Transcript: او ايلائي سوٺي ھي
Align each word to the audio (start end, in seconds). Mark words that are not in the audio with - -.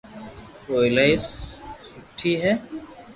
او 0.67 0.73
ايلائي 0.83 1.13
سوٺي 1.27 2.33
ھي 2.41 2.53